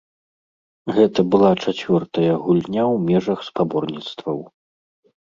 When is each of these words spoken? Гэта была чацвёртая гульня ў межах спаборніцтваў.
Гэта 0.95 1.19
была 1.35 1.51
чацвёртая 1.65 2.33
гульня 2.47 2.83
ў 2.93 3.07
межах 3.13 3.39
спаборніцтваў. 3.53 4.37